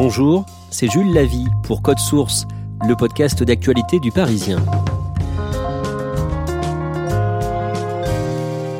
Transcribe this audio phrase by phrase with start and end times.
[0.00, 2.46] Bonjour, c'est Jules Lavie pour Code Source,
[2.86, 4.64] le podcast d'actualité du Parisien.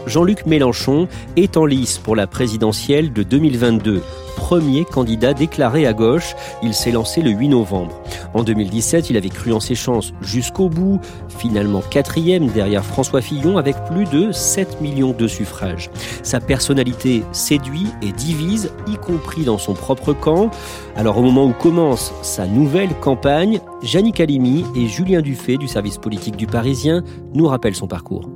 [0.07, 4.00] Jean-Luc Mélenchon est en lice pour la présidentielle de 2022
[4.49, 6.35] premier candidat déclaré à gauche.
[6.62, 8.01] Il s'est lancé le 8 novembre.
[8.33, 13.59] En 2017, il avait cru en ses chances jusqu'au bout, finalement quatrième derrière François Fillon
[13.59, 15.91] avec plus de 7 millions de suffrages.
[16.23, 20.51] Sa personnalité séduit et divise, y compris dans son propre camp.
[20.97, 25.98] Alors au moment où commence sa nouvelle campagne, Jannick Halimi et Julien Dufay du service
[25.98, 27.03] politique du Parisien
[27.34, 28.30] nous rappellent son parcours.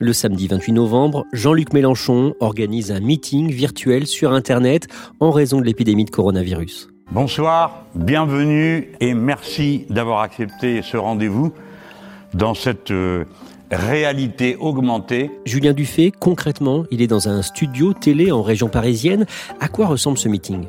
[0.00, 4.86] Le samedi 28 novembre, Jean-Luc Mélenchon organise un meeting virtuel sur Internet
[5.18, 6.88] en raison de l'épidémie de coronavirus.
[7.10, 11.52] Bonsoir, bienvenue et merci d'avoir accepté ce rendez-vous
[12.32, 13.24] dans cette euh,
[13.72, 15.32] réalité augmentée.
[15.44, 19.26] Julien Dufay, concrètement, il est dans un studio télé en région parisienne.
[19.58, 20.66] À quoi ressemble ce meeting?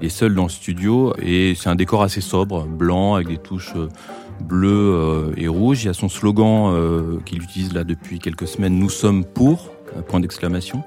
[0.00, 3.38] Il est seul dans le studio et c'est un décor assez sobre, blanc avec des
[3.38, 3.88] touches euh,
[4.40, 5.84] bleu euh, et rouge.
[5.84, 9.70] Il y a son slogan euh, qu'il utilise là depuis quelques semaines, Nous sommes pour,
[10.08, 10.82] point d'exclamation.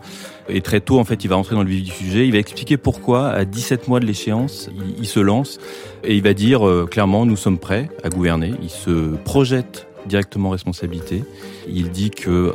[0.48, 2.26] Et très tôt, en fait, il va rentrer dans le vif du sujet.
[2.28, 5.60] Il va expliquer pourquoi, à 17 mois de l'échéance, il, se lance
[6.04, 8.54] et il va dire euh, clairement, nous sommes prêts à gouverner.
[8.62, 11.24] Il se projette directement responsabilité.
[11.68, 12.54] Il dit que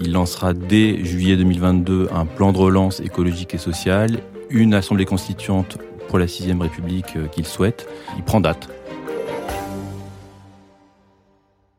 [0.00, 5.76] il lancera dès juillet 2022 un plan de relance écologique et social, une assemblée constituante
[6.08, 7.88] pour la sixième République qu'il souhaite.
[8.16, 8.68] Il prend date.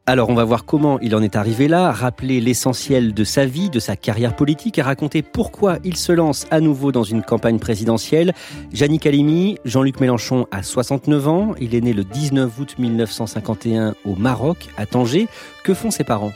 [0.08, 3.72] Alors on va voir comment il en est arrivé là, rappeler l'essentiel de sa vie,
[3.72, 7.58] de sa carrière politique et raconter pourquoi il se lance à nouveau dans une campagne
[7.58, 8.36] présidentielle.
[8.72, 14.14] Jannick Halimi, Jean-Luc Mélenchon a 69 ans, il est né le 19 août 1951 au
[14.16, 15.28] Maroc, à Tanger.
[15.64, 16.34] Que font ses parents?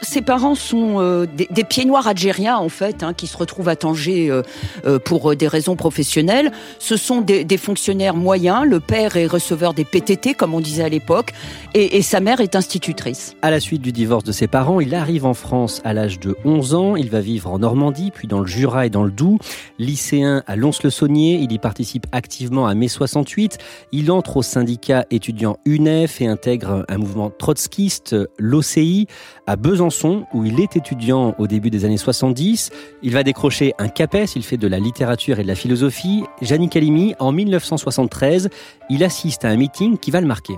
[0.00, 3.76] Ses parents sont euh, des, pieds noirs algériens en fait, hein, qui se retrouvent à
[3.76, 4.42] Tanger euh,
[4.86, 6.52] euh, pour des raisons professionnelles.
[6.78, 8.64] Ce sont des, fonctionnaires moyens.
[8.64, 11.32] Le père est receveur des PTT, comme on disait à l'époque,
[11.74, 13.34] et, sa mère est institutrice.
[13.42, 16.36] À la suite du divorce de ses parents, il arrive en France à l'âge de
[16.44, 16.96] 11 ans.
[16.96, 19.38] Il va vivre en Normandie, puis dans le Jura et dans le Doubs.
[19.78, 23.58] Lycéen à Lons-le-Saunier, il y participe activement à mai 68.
[23.92, 29.08] Il entre au syndicat étudiant UNEF et intègre un mouvement trotskiste, l'OCI,
[29.46, 29.87] à Besançon
[30.32, 32.70] où il est étudiant au début des années 70.
[33.02, 36.24] Il va décrocher un CAPES, il fait de la littérature et de la philosophie.
[36.42, 38.50] Jannick Halimi, en 1973,
[38.90, 40.54] il assiste à un meeting qui va le marquer.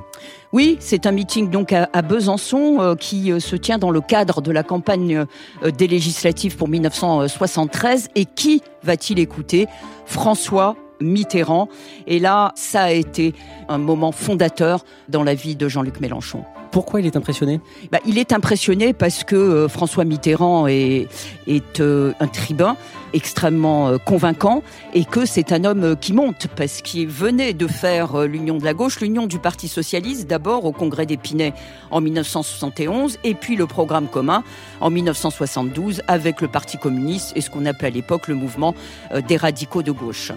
[0.52, 4.40] Oui, c'est un meeting donc à, Besançon euh, qui euh, se tient dans le cadre
[4.40, 5.24] de la campagne
[5.62, 8.08] euh, des législatives pour 1973.
[8.16, 9.66] Et qui va-t-il écouter?
[10.06, 11.68] François Mitterrand.
[12.06, 13.34] Et là, ça a été
[13.68, 16.44] un moment fondateur dans la vie de Jean-Luc Mélenchon.
[16.70, 17.60] Pourquoi il est impressionné?
[17.90, 21.08] Bah, Il est impressionné parce que euh, François Mitterrand est,
[21.80, 22.76] euh, un tribun
[23.12, 24.62] extrêmement euh, convaincant
[24.94, 28.72] et que c'est un homme qui monte parce qu'il venait de faire l'union de la
[28.72, 31.52] gauche, l'union du Parti socialiste, d'abord au congrès d'Épinay
[31.90, 34.44] en 1971 et puis le programme commun
[34.80, 38.74] en 1972 avec le Parti communiste et ce qu'on appelait à l'époque le mouvement
[39.26, 40.32] des radicaux de gauche.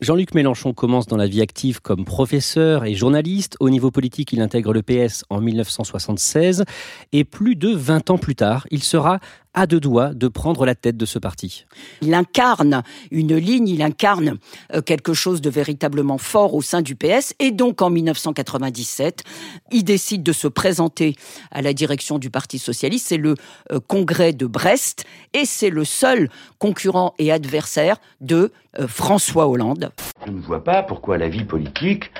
[0.00, 3.58] Jean-Luc Mélenchon commence dans la vie active comme professeur et journaliste.
[3.60, 6.64] Au niveau politique, il intègre le PS en 1976
[7.12, 9.20] et plus de 20 ans plus tard, il sera
[9.54, 11.66] à deux doigts de prendre la tête de ce parti.
[12.02, 14.38] Il incarne une ligne, il incarne
[14.74, 19.24] euh, quelque chose de véritablement fort au sein du PS et donc en 1997,
[19.72, 21.16] il décide de se présenter
[21.50, 23.08] à la direction du Parti socialiste.
[23.08, 23.34] C'est le
[23.72, 26.28] euh, congrès de Brest et c'est le seul
[26.58, 29.90] concurrent et adversaire de euh, François Hollande.
[30.26, 32.10] Je ne vois pas pourquoi la vie politique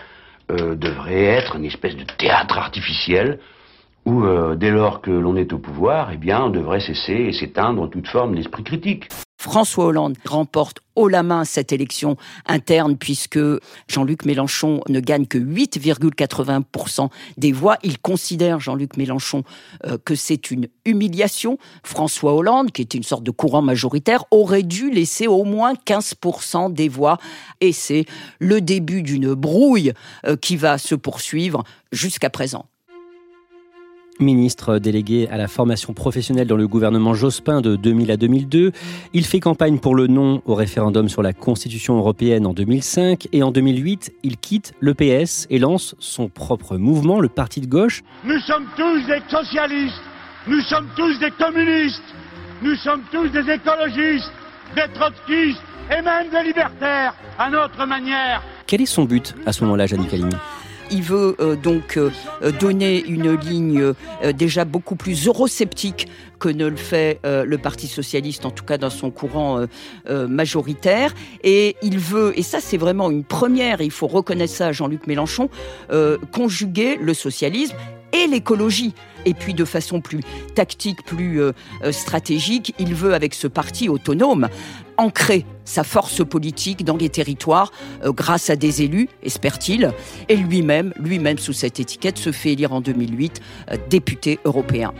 [0.49, 3.39] devrait être une espèce de théâtre artificiel
[4.07, 7.33] où, euh, dès lors que l'on est au pouvoir, eh bien, on devrait cesser et
[7.33, 9.09] s'éteindre toute forme d'esprit critique.
[9.41, 13.39] François Hollande remporte haut la main cette élection interne puisque
[13.89, 17.09] Jean-Luc Mélenchon ne gagne que 8,80%
[17.39, 17.79] des voix.
[17.83, 19.43] Il considère, Jean-Luc Mélenchon,
[19.87, 21.57] euh, que c'est une humiliation.
[21.83, 26.75] François Hollande, qui était une sorte de courant majoritaire, aurait dû laisser au moins 15%
[26.75, 27.17] des voix.
[27.63, 28.05] Et c'est
[28.41, 29.95] le début d'une brouille
[30.27, 32.67] euh, qui va se poursuivre jusqu'à présent
[34.21, 38.73] ministre délégué à la formation professionnelle dans le gouvernement Jospin de 2000 à 2002.
[39.13, 43.43] Il fait campagne pour le non au référendum sur la Constitution européenne en 2005 et
[43.43, 48.03] en 2008, il quitte le PS et lance son propre mouvement, le Parti de gauche.
[48.25, 50.03] Nous sommes tous des socialistes,
[50.47, 52.03] nous sommes tous des communistes,
[52.63, 54.33] nous sommes tous des écologistes,
[54.75, 58.43] des trotskistes et même des libertaires à notre manière.
[58.67, 60.31] Quel est son but à ce moment-là, Janine
[60.91, 61.99] Il veut donc
[62.61, 63.93] donner une ligne
[64.35, 66.09] déjà beaucoup plus eurosceptique
[66.39, 69.67] que ne le fait le Parti socialiste, en tout cas dans son courant
[70.09, 71.15] majoritaire.
[71.45, 75.07] Et il veut, et ça c'est vraiment une première, il faut reconnaître ça à Jean-Luc
[75.07, 75.49] Mélenchon,
[76.33, 77.77] conjuguer le socialisme
[78.13, 78.95] et l'écologie.
[79.27, 80.21] Et puis de façon plus
[80.55, 81.53] tactique, plus euh,
[81.85, 84.49] euh, stratégique, il veut avec ce parti autonome
[84.97, 87.73] ancrer sa force politique dans les territoires
[88.05, 89.93] euh, grâce à des élus, espère-t-il,
[90.29, 93.41] et lui-même, lui-même sous cette étiquette, se fait élire en 2008
[93.89, 94.93] député européen.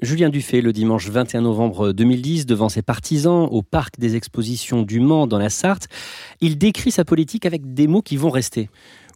[0.00, 5.00] Julien Dufay, le dimanche 21 novembre 2010, devant ses partisans au parc des expositions du
[5.00, 5.88] Mans dans la Sarthe,
[6.40, 8.68] il décrit sa politique avec des mots qui vont rester.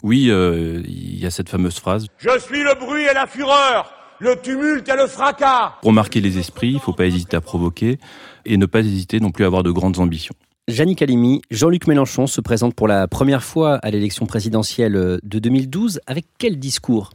[0.03, 2.07] Oui, euh, il y a cette fameuse phrase.
[2.17, 5.75] Je suis le bruit et la fureur, le tumulte et le fracas.
[5.83, 7.99] Pour marquer les esprits, il ne faut pas hésiter à provoquer
[8.45, 10.35] et ne pas hésiter non plus à avoir de grandes ambitions.
[10.69, 16.01] Jannick Halimi, Jean-Luc Mélenchon se présente pour la première fois à l'élection présidentielle de 2012.
[16.07, 17.11] Avec quel discours?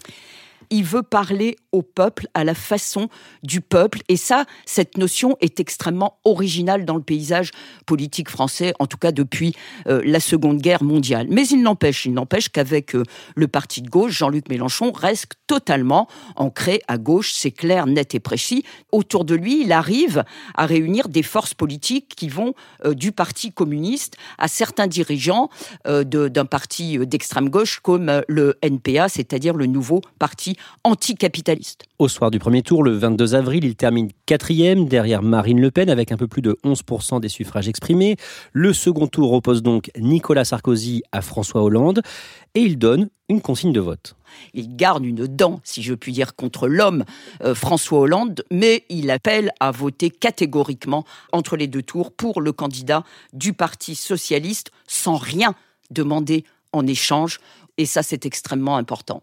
[0.70, 3.10] Il veut parler au peuple, à la façon
[3.44, 4.00] du peuple.
[4.08, 7.52] Et ça, cette notion est extrêmement originale dans le paysage
[7.86, 9.56] politique français, en tout cas depuis
[9.88, 11.28] euh, la Seconde Guerre mondiale.
[11.30, 13.04] Mais il n'empêche, il n'empêche qu'avec euh,
[13.36, 18.20] le parti de gauche, Jean-Luc Mélenchon reste totalement ancré à gauche, c'est clair, net et
[18.20, 18.64] précis.
[18.92, 20.24] Autour de lui, il arrive
[20.56, 22.54] à réunir des forces politiques qui vont
[22.86, 25.50] euh, du parti communiste à certains dirigeants
[25.86, 31.86] d'un parti d'extrême gauche comme le NPA, c'est-à-dire le nouveau parti anticapitaliste.
[32.00, 35.90] Au soir du premier tour, le 22 avril, il termine quatrième derrière Marine Le Pen
[35.90, 38.18] avec un peu plus de 11% des suffrages exprimés.
[38.54, 42.02] Le second tour oppose donc Nicolas Sarkozy à François Hollande
[42.54, 44.16] et il donne une consigne de vote.
[44.54, 47.06] Il garde une dent, si je puis dire, contre l'homme
[47.44, 52.51] euh, François Hollande, mais il appelle à voter catégoriquement entre les deux tours pour le
[52.51, 53.04] candidat
[53.34, 55.56] du Parti socialiste sans rien
[55.92, 57.40] demander en échange.
[57.78, 59.22] Et ça, c'est extrêmement important.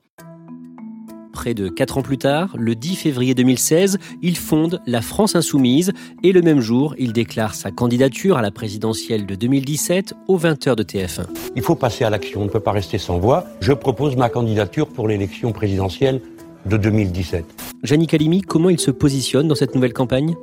[1.32, 5.92] Près de quatre ans plus tard, le 10 février 2016, il fonde la France Insoumise
[6.22, 10.76] et le même jour, il déclare sa candidature à la présidentielle de 2017 aux 20h
[10.76, 11.26] de TF1.
[11.56, 13.44] Il faut passer à l'action, on ne peut pas rester sans voix.
[13.60, 16.20] Je propose ma candidature pour l'élection présidentielle
[16.66, 17.44] de 2017.
[17.82, 20.36] Jannick Kalimi, comment il se positionne dans cette nouvelle campagne?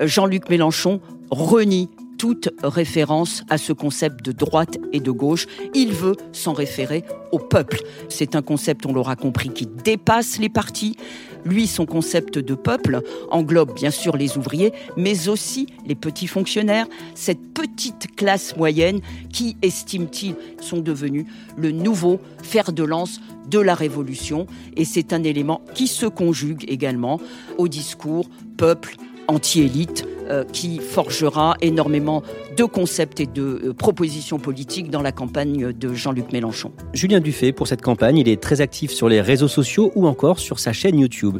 [0.00, 1.00] Jean-Luc Mélenchon
[1.30, 1.88] renie
[2.22, 5.48] toute référence à ce concept de droite et de gauche.
[5.74, 7.02] Il veut s'en référer
[7.32, 7.82] au peuple.
[8.08, 10.96] C'est un concept, on l'aura compris, qui dépasse les partis.
[11.44, 13.00] Lui, son concept de peuple
[13.32, 16.86] englobe bien sûr les ouvriers, mais aussi les petits fonctionnaires,
[17.16, 19.00] cette petite classe moyenne
[19.32, 21.26] qui, estime-t-il, sont devenus
[21.56, 23.20] le nouveau fer de lance
[23.50, 24.46] de la révolution.
[24.76, 27.20] Et c'est un élément qui se conjugue également
[27.58, 28.94] au discours peuple
[29.28, 32.22] anti-élite euh, qui forgera énormément
[32.56, 36.72] de concepts et de euh, propositions politiques dans la campagne de Jean-Luc Mélenchon.
[36.92, 40.38] Julien Dufay, pour cette campagne, il est très actif sur les réseaux sociaux ou encore
[40.38, 41.38] sur sa chaîne YouTube.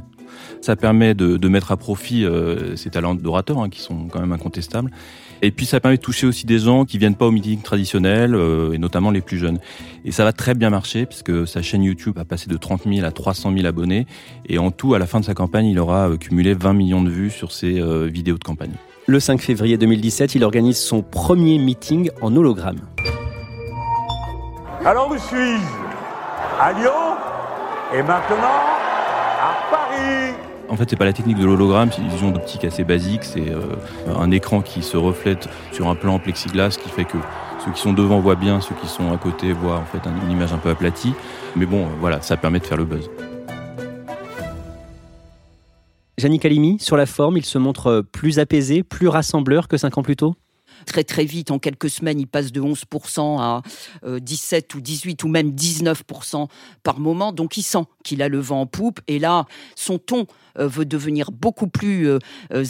[0.61, 4.33] Ça permet de, mettre à profit euh, ses talents d'orateur, hein, qui sont quand même
[4.33, 4.91] incontestables.
[5.43, 8.35] Et puis ça permet de toucher aussi des gens qui viennent pas au meeting traditionnel,
[8.35, 9.59] euh, et notamment les plus jeunes.
[10.05, 13.05] Et ça va très bien marcher, puisque sa chaîne YouTube a passé de 30 000
[13.05, 14.07] à 300 000 abonnés.
[14.49, 17.03] Et en tout, à la fin de sa campagne, il aura euh, cumulé 20 millions
[17.03, 18.73] de vues sur ses vidéos de campagne.
[19.07, 22.79] Le 5 février 2017, il organise son premier meeting en hologramme.
[24.85, 25.61] Alors où suis-je?
[26.61, 26.91] À Lyon?
[27.95, 28.72] Et maintenant?
[30.73, 33.25] En fait, c'est pas la technique de l'hologramme, c'est une vision d'optique assez basique.
[33.25, 33.61] C'est euh,
[34.19, 37.19] un écran qui se reflète sur un plan plexiglas, qui fait que
[37.63, 40.31] ceux qui sont devant voient bien, ceux qui sont à côté voient en fait une
[40.31, 41.13] image un peu aplatie.
[41.57, 43.11] Mais bon, euh, voilà, ça permet de faire le buzz.
[46.19, 50.03] Yannick Halimi, sur la forme, il se montre plus apaisé, plus rassembleur que cinq ans
[50.03, 50.37] plus tôt?
[50.87, 53.63] Très très vite, en quelques semaines, il passe de 11% à
[54.05, 56.49] 17 euh, ou 18 ou même 19%
[56.83, 57.33] par moment.
[57.33, 59.01] Donc il sent qu'il a le vent en poupe.
[59.09, 59.47] Et là,
[59.77, 60.27] son ton
[60.59, 62.19] euh, veut devenir beaucoup plus euh,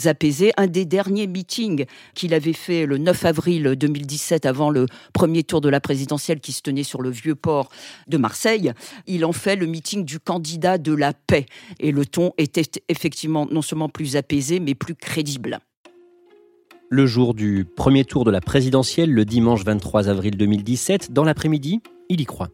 [0.05, 0.51] apaisé.
[0.57, 5.61] Un des derniers meetings qu'il avait fait le 9 avril 2017, avant le premier tour
[5.61, 7.69] de la présidentielle qui se tenait sur le vieux port
[8.07, 8.71] de Marseille,
[9.07, 11.45] il en fait le meeting du candidat de la paix.
[11.79, 15.59] Et le ton était effectivement non seulement plus apaisé, mais plus crédible
[16.93, 21.11] le jour du premier tour de la présidentielle, le dimanche 23 avril 2017.
[21.11, 22.49] Dans l'après-midi, il y croit.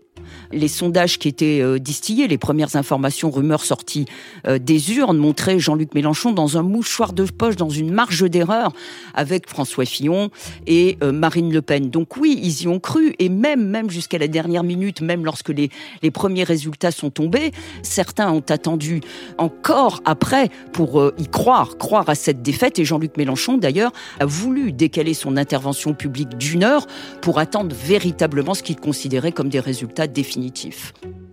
[0.51, 4.05] Les sondages qui étaient euh, distillés, les premières informations, rumeurs sorties
[4.48, 8.71] euh, des urnes montraient Jean-Luc Mélenchon dans un mouchoir de poche, dans une marge d'erreur,
[9.13, 10.29] avec François Fillon
[10.67, 11.89] et euh, Marine Le Pen.
[11.89, 15.50] Donc oui, ils y ont cru, et même, même jusqu'à la dernière minute, même lorsque
[15.50, 15.69] les,
[16.01, 17.51] les premiers résultats sont tombés,
[17.83, 19.01] certains ont attendu
[19.38, 24.71] encore après pour y croire, croire à cette défaite, et Jean-Luc Mélenchon, d'ailleurs, a voulu
[24.71, 26.88] décaler son intervention publique d'une heure
[27.21, 30.07] pour attendre véritablement ce qu'il considérait comme des résultats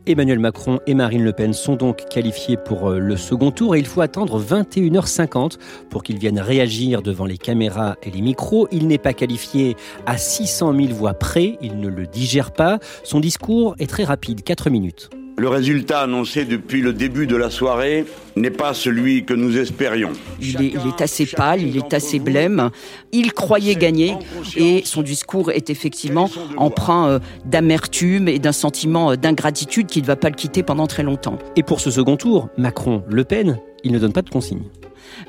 [0.06, 3.80] Emmanuel Macron et Marine Le Pen sont donc qualifiés pour euh, le second tour et
[3.80, 5.58] il faut attendre 21h50
[5.90, 8.68] pour qu'ils viennent réagir devant les caméras et les micros.
[8.70, 9.76] Il n'est pas qualifié
[10.06, 12.78] à 600 000 voix près, il ne le digère pas.
[13.02, 15.10] Son discours est très rapide, 4 minutes.
[15.38, 20.12] Le résultat annoncé depuis le début de la soirée n'est pas celui que nous espérions.
[20.40, 22.70] Il est, il est, assez pâle, il est assez blême.
[23.12, 24.16] Il croyait gagner
[24.56, 30.06] et son discours est effectivement empreint euh, d'amertume et d'un sentiment euh, d'ingratitude qui ne
[30.06, 31.38] va pas le quitter pendant très longtemps.
[31.54, 34.64] Et pour ce second tour, Macron-Le Pen, il ne donne pas de consignes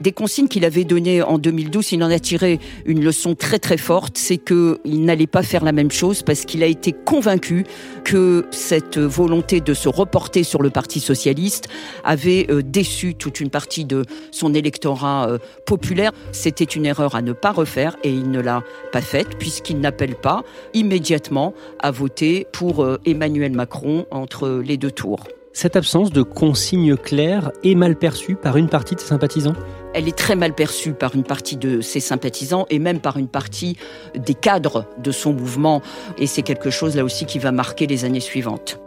[0.01, 3.77] des consignes qu'il avait données en 2012, il en a tiré une leçon très très
[3.77, 7.65] forte, c'est qu'il n'allait pas faire la même chose parce qu'il a été convaincu
[8.03, 11.67] que cette volonté de se reporter sur le Parti socialiste
[12.03, 16.12] avait euh, déçu toute une partie de son électorat euh, populaire.
[16.31, 20.15] C'était une erreur à ne pas refaire et il ne l'a pas faite puisqu'il n'appelle
[20.15, 20.43] pas
[20.74, 25.27] immédiatement à voter pour euh, Emmanuel Macron entre les deux tours.
[25.60, 29.56] Cette absence de consignes claires est mal perçue par une partie de ses sympathisants?
[29.96, 33.28] Elle est très mal perçue par une partie de ses sympathisants et même par une
[33.28, 33.76] partie
[34.16, 35.82] des cadres de son mouvement.
[36.20, 38.80] Et c'est quelque chose là aussi qui va marquer les années suivantes.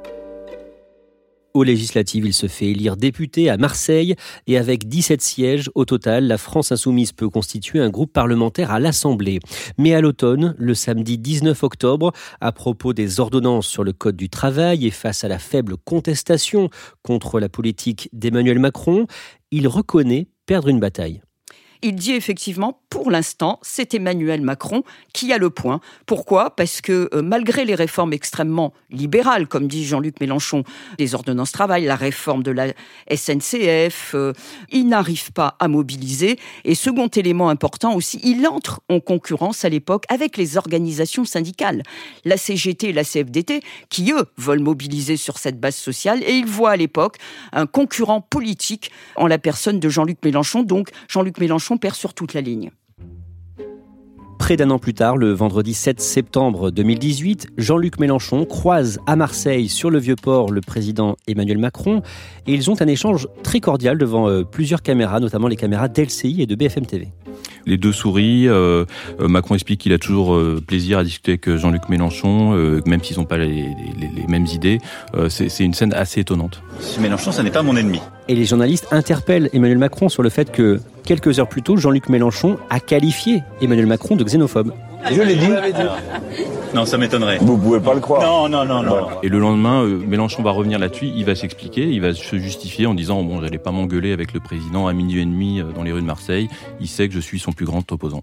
[1.53, 4.15] Aux législatives, il se fait élire député à Marseille
[4.47, 8.79] et avec 17 sièges au total, la France insoumise peut constituer un groupe parlementaire à
[8.79, 9.41] l'Assemblée.
[9.77, 14.29] Mais à l'automne, le samedi 19 octobre, à propos des ordonnances sur le Code du
[14.29, 16.71] travail et face à la faible contestation
[17.03, 19.07] contre la politique d'Emmanuel Macron,
[19.51, 21.21] il reconnaît perdre une bataille.
[21.83, 24.83] Il dit effectivement, pour l'instant, c'est Emmanuel Macron
[25.15, 25.81] qui a le point.
[26.07, 26.55] Pourquoi?
[26.57, 30.65] Parce que euh, malgré les réformes extrêmement libérales, comme dit Jean-Luc Mélenchon,
[30.99, 32.67] les ordonnances travail, la réforme de la
[33.11, 34.33] SNCF, euh,
[34.71, 36.39] il n'arrive pas à mobiliser.
[36.65, 41.83] Et second élément important aussi, il entre en concurrence à l'époque avec les organisations syndicales,
[42.25, 46.23] la CGT et la CFDT, qui eux veulent mobiliser sur cette base sociale.
[46.25, 47.17] Et il voit à l'époque
[47.53, 50.63] un concurrent politique en la personne de Jean-Luc Mélenchon.
[50.63, 52.71] Donc Jean-Luc Mélenchon perd sur toute la ligne.
[54.39, 59.69] Près d'un an plus tard, le vendredi 7 septembre 2018, Jean-Luc Mélenchon croise à Marseille,
[59.69, 62.03] sur le Vieux-Port, le président Emmanuel Macron,
[62.49, 66.43] et ils ont un échange très cordial devant euh, plusieurs caméras, notamment les caméras d'LCI
[66.43, 67.13] et de BFM TV.
[67.67, 68.49] Les deux souris.
[68.49, 68.85] Euh,
[69.21, 72.53] euh, Macron explique qu'il a toujours plaisir à discuter avec Jean-Luc Mélenchon,
[72.87, 73.67] même s'ils n'ont pas les,
[74.29, 74.79] mêmes idées.
[75.29, 76.63] C'est une scène assez étonnante.
[77.01, 78.01] Mélenchon, ça n'est pas mon ennemi.
[78.29, 82.09] Et les journalistes interpellent Emmanuel Macron sur le fait que quelques heures plus tôt, Jean-Luc
[82.09, 84.73] Mélenchon a qualifié Emmanuel Macron de xénophobe.
[85.11, 85.49] Je l'ai dit.
[86.75, 87.39] Non, ça m'étonnerait.
[87.41, 88.23] Vous pouvez pas le croire.
[88.23, 89.09] Non, non, non, non.
[89.23, 92.87] Et le lendemain, euh, Mélenchon va revenir là-dessus, il va s'expliquer, il va se justifier
[92.87, 95.83] en disant bon, j'allais pas m'engueuler avec le président à minuit et demi euh, dans
[95.83, 96.49] les rues de Marseille.
[96.81, 98.23] Il sait que je suis son plus grand opposant.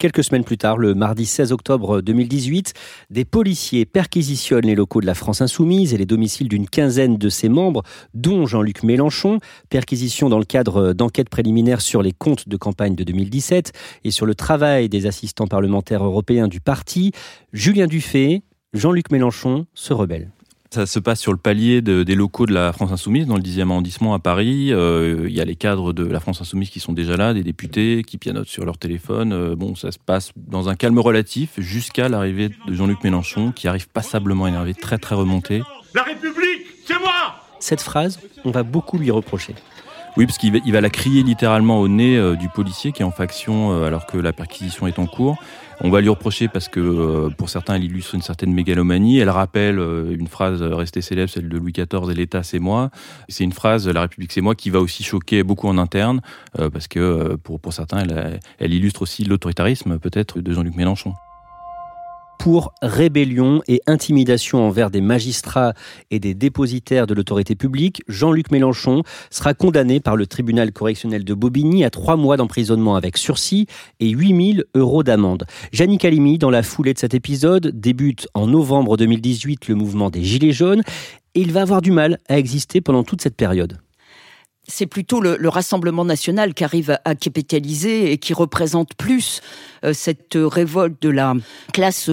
[0.00, 2.72] Quelques semaines plus tard, le mardi 16 octobre 2018,
[3.10, 7.28] des policiers perquisitionnent les locaux de la France Insoumise et les domiciles d'une quinzaine de
[7.28, 7.82] ses membres,
[8.14, 9.40] dont Jean-Luc Mélenchon.
[9.68, 13.72] Perquisition dans le cadre d'enquêtes préliminaires sur les comptes de campagne de 2017
[14.04, 17.12] et sur le travail des assistants parlementaires européens du parti.
[17.52, 18.40] Julien Dufay,
[18.72, 20.30] Jean-Luc Mélenchon se rebelle.
[20.72, 23.70] Ça se passe sur le palier des locaux de la France Insoumise, dans le 10e
[23.70, 24.72] arrondissement à Paris.
[24.72, 27.42] Euh, il y a les cadres de la France Insoumise qui sont déjà là, des
[27.42, 29.32] députés qui pianotent sur leur téléphone.
[29.32, 33.66] Euh, bon, ça se passe dans un calme relatif jusqu'à l'arrivée de Jean-Luc Mélenchon, qui
[33.66, 35.60] arrive passablement énervé, très très remonté.
[35.92, 39.56] La République, c'est moi Cette phrase, on va beaucoup lui reprocher.
[40.20, 43.10] Oui, parce qu'il va, la crier littéralement au nez euh, du policier qui est en
[43.10, 45.38] faction alors que la perquisition est en cours.
[45.82, 49.18] On va lui reprocher parce que euh, pour certains, elle illustre une certaine mégalomanie.
[49.18, 52.90] Elle rappelle euh, une phrase restée célèbre, celle de Louis XIV, et l'État c'est moi.
[53.28, 56.20] C'est une phrase, la République c'est moi, qui va aussi choquer beaucoup en interne
[56.58, 58.04] euh, parce que pour, certains,
[58.58, 61.14] elle illustre aussi l'autoritarisme peut-être de Jean-Luc Mélenchon
[62.40, 65.74] pour rébellion et intimidation envers des magistrats
[66.10, 71.34] et des dépositaires de l'autorité publique, Jean-Luc Mélenchon sera condamné par le tribunal correctionnel de
[71.34, 73.66] Bobigny à trois mois d'emprisonnement avec sursis
[74.00, 75.44] et 8000 euros d'amende.
[75.70, 80.24] Janine Calimi, dans la foulée de cet épisode, débute en novembre 2018 le mouvement des
[80.24, 80.82] Gilets jaunes
[81.34, 83.78] et il va avoir du mal à exister pendant toute cette période.
[84.70, 89.40] C'est plutôt le, Rassemblement national qui arrive à, capitaliser et qui représente plus
[89.84, 91.34] euh, cette révolte de la
[91.72, 92.08] classe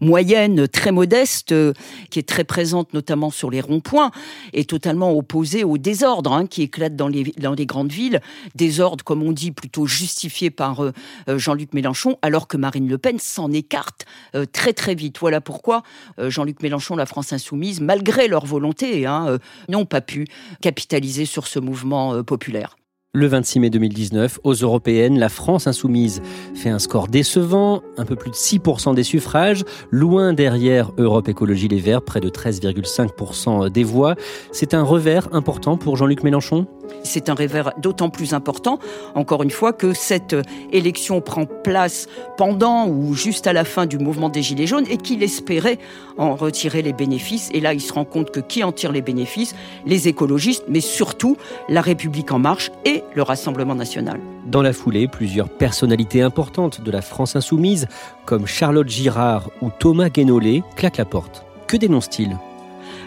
[0.00, 1.72] moyenne très modeste, euh,
[2.10, 4.10] qui est très présente notamment sur les ronds-points,
[4.52, 7.32] et totalement opposée au désordre hein, qui éclate dans les,
[7.66, 8.20] grandes villes.
[8.54, 10.92] Désordre, comme on dit, plutôt justifié par euh,
[11.38, 14.04] Jean-Luc Mélenchon, alors que Marine Le Pen s'en écarte
[14.52, 15.18] très très vite.
[15.18, 15.82] Voilà pourquoi
[16.18, 19.38] Jean-Luc Mélenchon, la France insoumise, malgré leur volonté, hein,
[19.68, 20.26] n'ont pas pu
[20.60, 22.76] capitaliser sur ce mouvement euh, populaire.
[23.14, 26.22] Le 26 mai 2019, aux européennes, la France insoumise
[26.54, 31.68] fait un score décevant, un peu plus de 6% des suffrages, loin derrière Europe Écologie
[31.68, 34.14] Les Verts, près de 13,5% des voix.
[34.50, 36.66] C'est un revers important pour Jean-Luc Mélenchon?
[37.04, 38.78] C'est un revers d'autant plus important,
[39.14, 40.34] encore une fois, que cette
[40.72, 44.96] élection prend place pendant ou juste à la fin du mouvement des Gilets jaunes et
[44.96, 45.78] qu'il espérait
[46.16, 47.50] en retirer les bénéfices.
[47.52, 49.54] Et là, il se rend compte que qui en tire les bénéfices?
[49.84, 51.36] Les écologistes, mais surtout
[51.68, 54.20] la République en marche et le Rassemblement national.
[54.46, 57.86] Dans la foulée, plusieurs personnalités importantes de la France insoumise,
[58.24, 61.44] comme Charlotte Girard ou Thomas Guénolé, claquent la porte.
[61.66, 62.36] Que dénonce-t-il?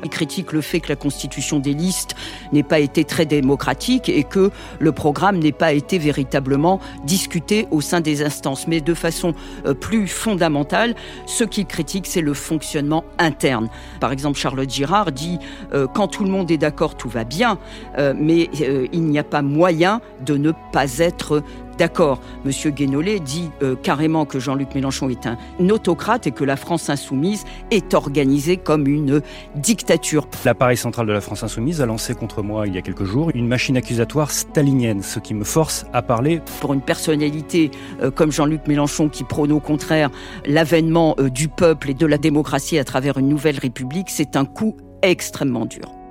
[0.05, 2.15] Il critique le fait que la constitution des listes
[2.53, 7.81] n'ait pas été très démocratique et que le programme n'ait pas été véritablement discuté au
[7.81, 8.67] sein des instances.
[8.67, 9.33] Mais de façon
[9.65, 10.95] euh, plus fondamentale,
[11.25, 13.67] ce qu'il critique, c'est le fonctionnement interne.
[13.99, 15.39] Par exemple, Charlotte Girard dit
[15.73, 17.57] euh, quand tout le monde est d'accord, tout va bien,
[17.97, 18.49] euh, mais
[18.93, 21.41] il n'y a pas moyen de ne pas être
[21.77, 25.37] D'accord, Monsieur Guénolé dit euh, carrément que Jean-Luc Mélenchon est un
[25.69, 29.21] autocrate et que la France insoumise est organisée comme une
[29.55, 30.27] dictature.
[30.45, 33.29] L'appareil central de la France insoumise a lancé contre moi il y a quelques jours
[33.33, 36.41] une machine accusatoire stalinienne, ce qui me force à parler.
[36.61, 40.11] Pour une personnalité euh, comme Jean-Luc Mélenchon qui prône au contraire
[40.45, 44.45] l'avènement euh, du peuple et de la démocratie à travers une nouvelle république, c'est un
[44.45, 46.04] coup extrêmement dur.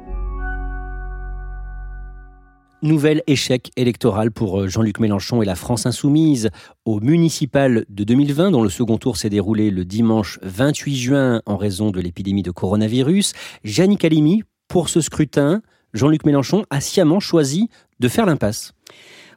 [2.85, 6.51] Nouvel échec électoral pour euh, Jean-Luc Mélenchon et la France insoumise
[6.85, 11.57] au municipal de 2020, dont le second tour s'est déroulé le dimanche 28 juin en
[11.57, 13.33] raison de l'épidémie de coronavirus.
[13.65, 15.63] Jannick Halimi, pour ce scrutin,
[15.95, 18.75] Jean-Luc Mélenchon a sciemment choisi de faire l'impasse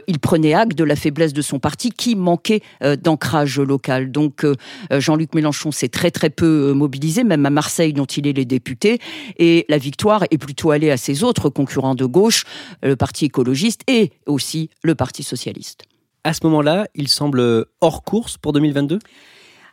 [0.08, 4.12] il prenait acte de la faiblesse de son parti qui manquait euh, d'ancrage local.
[4.12, 4.56] Donc euh,
[4.92, 8.46] euh, Jean-Luc Mélenchon s'est très très peu mobilisé, même à Marseille dont il est les
[8.46, 9.00] députés,
[9.38, 12.46] et la victoire est plutôt allée à ses autres concurrents de gauche,
[12.82, 15.84] le Parti écologiste et aussi le Parti socialiste.
[16.24, 19.00] À ce moment-là, il semble hors course pour 2022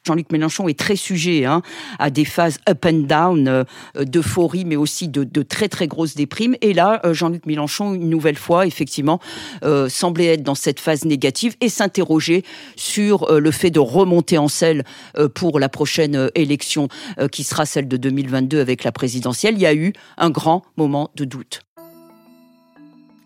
[0.06, 1.62] Jean-Luc Mélenchon est très sujet hein,
[1.99, 3.64] à des phases up and down, euh,
[3.96, 6.56] d'euphorie, mais aussi de, très très grosses déprimes.
[6.61, 9.18] Et là, euh, Jean-Luc Mélenchon, une nouvelle fois, effectivement,
[9.64, 12.44] euh, semblait être dans cette phase négative et s'interroger
[12.76, 14.84] sur le fait de remonter en selle
[15.34, 16.88] pour la prochaine élection
[17.32, 19.54] qui sera celle de 2022 avec la présidentielle.
[19.54, 21.60] Il y a eu un grand moment de doute.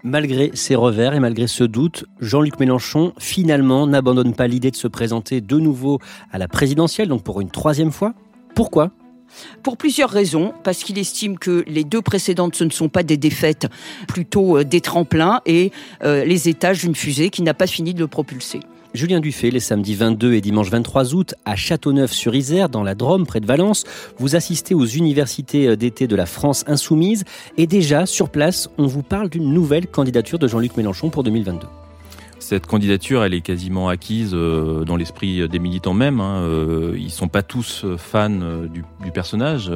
[0.09, 4.89] Malgré ses revers et malgré ce doute, Jean-Luc Mélenchon finalement n'abandonne pas l'idée de se
[4.89, 5.99] présenter de nouveau
[6.33, 8.15] à la présidentielle, donc pour une troisième fois.
[8.55, 8.91] Pourquoi?
[9.63, 13.19] Pour plusieurs raisons, parce qu'il estime que les deux précédentes, ce ne sont pas des
[13.19, 13.67] défaites,
[14.07, 18.01] plutôt euh, des tremplins et euh, les étages d'une fusée qui n'a pas fini de
[18.01, 18.61] le propulser.
[18.95, 23.41] Julien Dufay, les samedis 22 et dimanche 23 août, à Châteauneuf-sur-Isère, dans la Drôme, près
[23.41, 23.85] de Valence,
[24.19, 27.25] vous assistez aux universités d'été de la France insoumise.
[27.57, 31.67] Et déjà, sur place, on vous parle d'une nouvelle candidature de Jean-Luc Mélenchon pour 2022
[32.49, 36.19] cette candidature, elle est quasiment acquise euh, dans l'esprit des militants même.
[36.19, 36.45] Hein.
[36.45, 39.71] Euh, ils sont pas tous fans euh, du, personnage,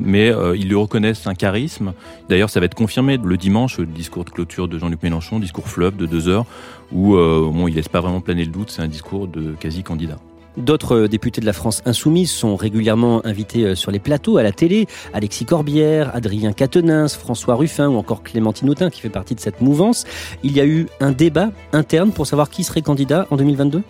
[0.00, 1.92] mais ils lui reconnaissent un charisme.
[2.28, 5.68] D'ailleurs, ça va être confirmé le dimanche, le discours de clôture de Jean-Luc Mélenchon, discours
[5.68, 6.46] fleuve de deux heures,
[6.90, 8.70] où bon, il laisse pas vraiment planer le doute.
[8.70, 10.18] C'est un discours de quasi candidat.
[10.56, 14.52] D'autres députés de la France insoumise sont régulièrement invités euh, sur les plateaux, à la
[14.52, 14.86] télé.
[15.14, 19.60] Alexis Corbière, Adrien Quatennens, François Ruffin ou encore Clémentine Autain qui fait partie de cette
[19.62, 20.04] mouvance.
[20.42, 23.82] Il y a eu un débat interne pour savoir qui serait candidat en 2022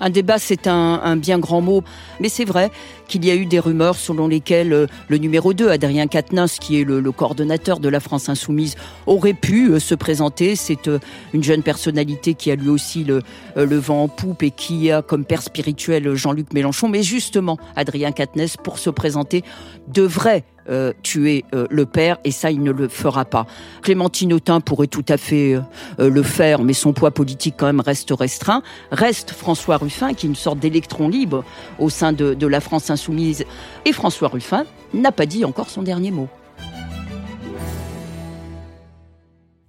[0.00, 1.82] un débat, c'est un, bien grand mot,
[2.20, 2.70] mais c'est vrai
[3.08, 6.80] qu'il y a eu des rumeurs selon lesquelles euh, le numéro 2, Adrien Quatennens, qui
[6.80, 8.74] est le, coordonnateur de la France Insoumise,
[9.06, 10.56] aurait pu euh, se présenter.
[10.56, 10.98] C'est euh,
[11.32, 13.22] une jeune personnalité qui a lui aussi le,
[13.54, 16.88] le vent en poupe et qui a comme père spirituel Jean-Luc Mélenchon.
[16.88, 19.44] Mais justement, Adrien Quatennens, pour se présenter,
[19.88, 23.46] devrait euh, tuer euh, le père et ça il ne le fera pas.
[23.82, 27.80] Clémentine Autain pourrait tout à fait euh, le faire mais son poids politique quand même
[27.80, 28.62] reste restreint.
[28.90, 31.44] Reste François Ruffin qui est une sorte d'électron libre
[31.78, 33.44] au sein de, de la France insoumise
[33.84, 36.28] et François Ruffin n'a pas dit encore son dernier mot.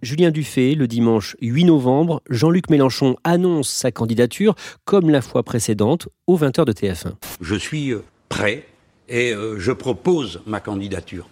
[0.04, 4.56] Julien Dufay, le dimanche 8 novembre, Jean-Luc Mélenchon annonce sa candidature,
[4.86, 7.14] comme la fois précédente, aux 20h de TF1.
[7.42, 7.94] Je suis
[8.30, 8.66] prêt
[9.10, 11.28] et euh, je propose ma candidature.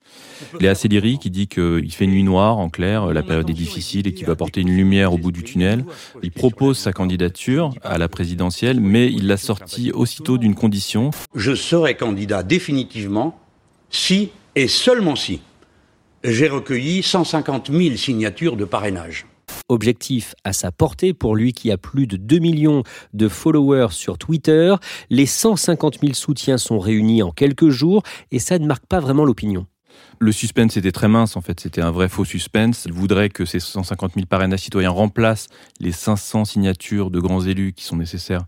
[0.60, 4.14] Léa Céleri qui dit qu'il fait nuit noire, en clair, la période est difficile et
[4.14, 5.86] qu'il va apporter une lumière au bout du tunnel.
[6.24, 11.12] Il propose sa candidature à la présidentielle, mais il l'a sorti aussitôt d'une condition.
[11.36, 13.40] Je serai candidat définitivement
[13.90, 15.42] si et seulement si
[16.24, 19.26] j'ai recueilli 150 000 signatures de parrainage.
[19.70, 24.18] Objectif à sa portée pour lui qui a plus de 2 millions de followers sur
[24.18, 24.76] Twitter.
[25.10, 29.26] Les 150 000 soutiens sont réunis en quelques jours et ça ne marque pas vraiment
[29.26, 29.66] l'opinion.
[30.20, 32.84] Le suspense était très mince en fait, c'était un vrai faux suspense.
[32.86, 35.48] Il voudrait que ces 150 000 parrainages citoyens remplacent
[35.80, 38.46] les 500 signatures de grands élus qui sont nécessaires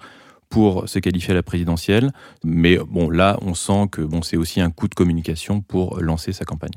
[0.49, 2.11] pour se qualifier à la présidentielle.
[2.43, 6.31] Mais bon, là, on sent que bon, c'est aussi un coup de communication pour lancer
[6.31, 6.71] sa campagne.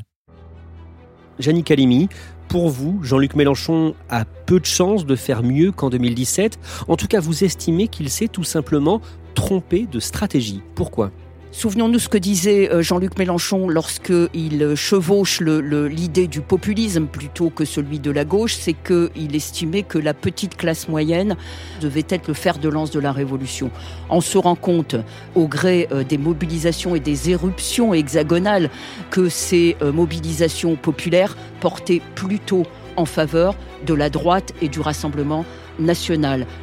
[1.38, 2.08] Janine Calimi,
[2.48, 6.58] pour vous, Jean-Luc Mélenchon a peu de chances de faire mieux qu'en 2017.
[6.88, 9.00] En tout cas, vous estimez qu'il s'est tout simplement
[9.34, 10.60] trompé de stratégie.
[10.74, 11.12] Pourquoi?
[11.52, 17.98] Souvenons-nous ce que disait euh, Jean-Luc Mélenchon lorsqu'il chevauche l'idée du populisme plutôt que celui
[17.98, 21.36] de la gauche, c'est qu'il estimait que la petite classe moyenne
[21.80, 23.72] devait être le fer de lance de la révolution.
[24.10, 24.94] On se rend compte,
[25.34, 28.70] au gré euh, des mobilisations et des éruptions hexagonales,
[29.10, 32.62] que ces euh, mobilisations populaires portaient plutôt
[32.96, 35.44] en faveur de la droite et du Rassemblement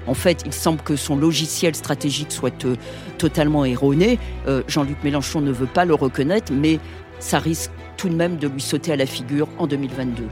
[0.08, 2.76] En fait, il semble que son logiciel stratégique soit euh,
[3.18, 4.20] totalement erroné.
[4.48, 6.80] Euh, Jean-Luc Mélenchon ne veut pas le reconnaître, mais
[7.20, 10.24] ça risque tout de même de lui sauter à la figure en 2022.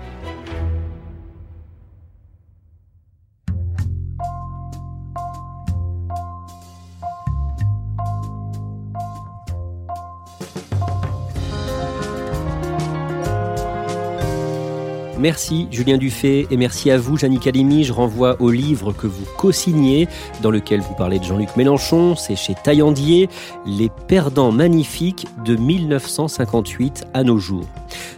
[15.26, 17.84] Merci Julien Dufay et merci à vous Jannick Calimi.
[17.84, 20.08] Je renvoie au livre que vous co-signez
[20.44, 22.16] dans lequel vous parlez de Jean-Luc Mélenchon.
[22.16, 23.28] C'est chez Taillandier,
[23.66, 27.66] Les perdants magnifiques de 1958 à nos jours.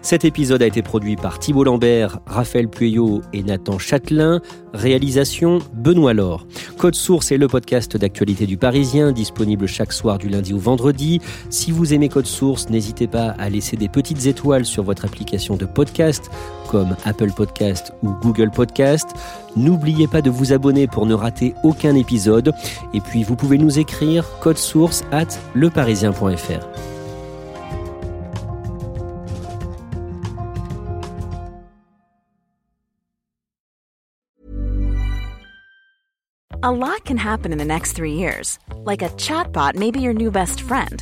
[0.01, 4.41] Cet épisode a été produit par Thibault Lambert, Raphaël Pueyo et Nathan Châtelain.
[4.73, 6.45] Réalisation Benoît Laure.
[6.77, 11.21] Code Source est le podcast d'actualité du Parisien, disponible chaque soir du lundi au vendredi.
[11.49, 15.55] Si vous aimez Code Source, n'hésitez pas à laisser des petites étoiles sur votre application
[15.55, 16.29] de podcast
[16.67, 19.09] comme Apple Podcast ou Google Podcast.
[19.55, 22.53] N'oubliez pas de vous abonner pour ne rater aucun épisode.
[22.93, 26.67] Et puis vous pouvez nous écrire code source at leparisien.fr.
[36.63, 38.59] A lot can happen in the next three years.
[38.83, 41.01] Like a chatbot may be your new best friend.